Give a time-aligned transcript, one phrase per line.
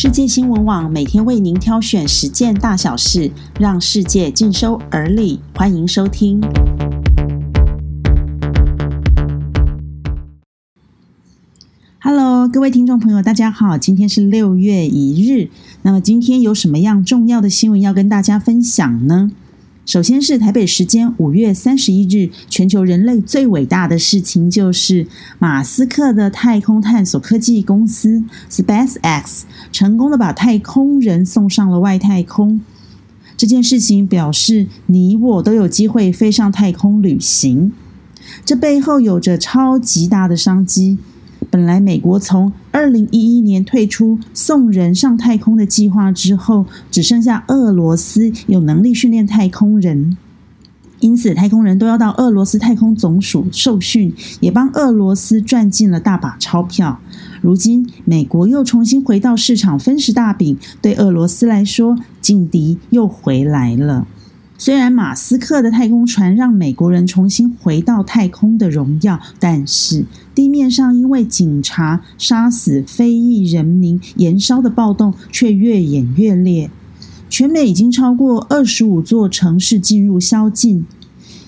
[0.00, 5.40] 世界新闻网每天为您挑选十件大小事，让世界尽收耳里。
[5.56, 6.40] 欢迎收听。
[12.00, 15.50] Hello，各位听众朋友，大家好，今天是六月一日。
[15.82, 19.32] 那么今天有什么样重要的新闻要跟大家分享呢？
[19.88, 25.06] 首先是台北时间五月三十一日，全球人类最伟大的事情就是
[25.38, 32.60] 马斯克的太空探索科技公司 SpaceX 成功的把太空人送上了外太空。
[33.38, 37.72] 这件事情表示你我都有机会飞上太空旅行，
[38.44, 40.98] 这背后有着超级大的商机。
[41.58, 50.16] 本来美国从二零一一年退出送人上太空的计划之后，只剩下俄罗斯有能力训练太空人，
[51.00, 57.00] 因此太空人都要到俄罗斯太空总署受训，也帮俄罗斯赚进了大把钞票。
[57.42, 64.06] 如今美国又重新回到市场分食大饼，对俄罗斯来说，劲敌又回来了。
[64.60, 76.68] 虽然马斯克的太空船让美国人重新回到太空的荣耀，但是地面上因为警察杀死非裔人民、燃烧的暴动却越演越烈。
[77.30, 80.84] 全美已经超过二十五座城市进入宵禁，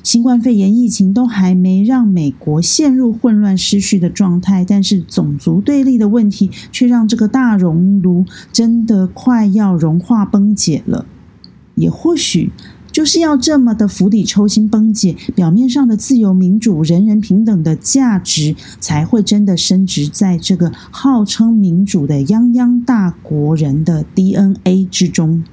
[0.05, 11.05] 新冠肺炎疫情都还没让美国陷入混乱失序的状态，但是种族对立的问题却让这个大熔炉真的快要融化崩解了。
[11.75, 12.53] 也或许。
[12.93, 25.45] 就是要这么的釜底抽薪崩解，表面上的自由民主、人人平等的价值，才会真的升值在这个号称民主的泱泱大国人的 DNA 之中。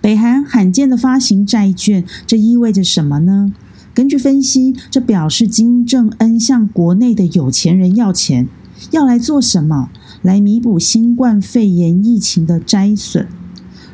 [0.00, 3.54] 北韩罕见的发行债券，这意味着什么呢？
[3.94, 8.48] 根据分析，这表示金正恩向国内的有钱人要钱，
[8.90, 9.88] 要来做什么？
[10.20, 13.26] 来弥补新冠肺炎疫情的灾损。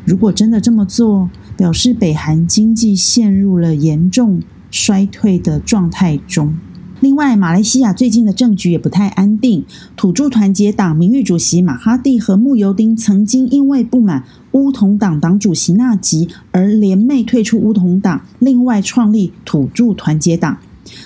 [0.04, 1.28] 如果真的这么做，
[1.60, 4.40] 表示北韩经济陷入了严重
[4.70, 6.54] 衰退的状态中。
[7.00, 9.66] 另外，马来西亚最近的政局也不太安定。
[9.94, 20.56] 土著团结党名誉主席马哈蒂和穆尤丁曾经因为不满乌统党党主席纳吉而联袂退出乌统党，另外创立土著团结党。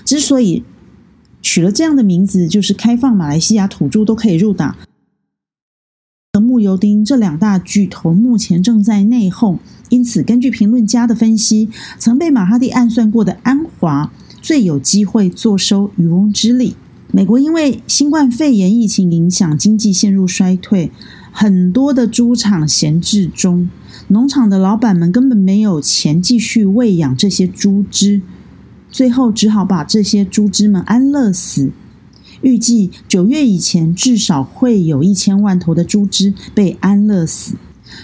[0.05, 0.62] 之所以
[1.43, 4.77] 取了这样的名字，就是开放马来西亚土著都可以入党。
[6.33, 9.59] 和穆尤丁这两大巨头目前正在内讧，
[9.89, 11.69] 因此根据评论家的分析，
[11.99, 16.75] 曾被马哈蒂暗算过的安华最有机会坐收渔翁之利。
[17.12, 20.91] 美国因为新冠肺炎疫情影响，经济陷入衰退，
[21.31, 23.69] 很多的猪场闲置中，
[24.09, 28.21] 农场的老板们根本没有钱继续喂养这些猪只，
[28.91, 31.71] 最后只好把这些猪只们安乐死。
[32.43, 37.55] 预计九月以前，至少会有一千万头的猪只被安乐死。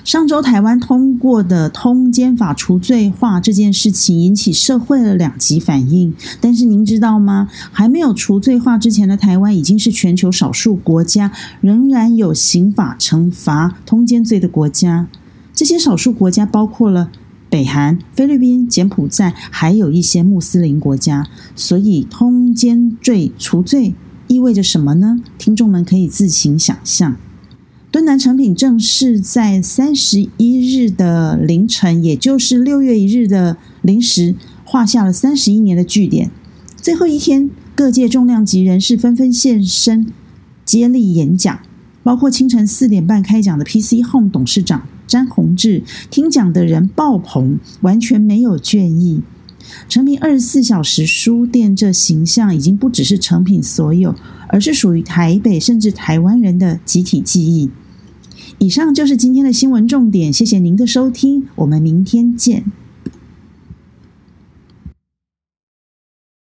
[0.05, 6.15] 上周台湾通过的通奸法除罪化这件事情，引起社会的两极反应。
[6.41, 7.49] 但是您知道吗？
[7.73, 15.09] 还没有除罪化之前的台湾，已经是全球少数国家仍然有刑法惩罚通奸罪的国家。
[15.53, 17.11] 这些少数国家包括了
[17.49, 21.27] 北韩、菲律宾、柬埔寨，还有一些穆斯林国家。
[21.55, 23.95] 所以通奸罪除罪。
[24.29, 25.21] 意味着什么呢？
[25.39, 27.17] 听众们可以自行想象。
[27.93, 36.31] 敦南成品正式在三十一日的凌晨，也就是六月一日的零时，画下了三十一年的句点。
[36.77, 40.07] 最后一天，各界重量级人士纷纷现身，
[40.65, 41.59] 接力演讲，
[42.05, 49.23] 包括清晨四点半开讲的 PC Home 董事长詹宏志，听讲的人爆棚，完全没有倦意。
[49.89, 54.15] 成品二十四小时书店这形象已经不只是成品所有，
[54.51, 57.71] 而是属于台北甚至台湾人的集体记忆。
[58.59, 62.65] 以上就是今天的新闻重点，谢谢您的收听，我们明天见。